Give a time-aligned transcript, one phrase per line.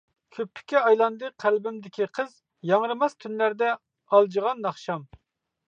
[0.35, 2.33] كۆپۈككە ئايلاندى قەلبىمدىكى قىز،
[2.73, 5.07] ياڭرىماس تۈنلەردە ئالجىغان ناخشام.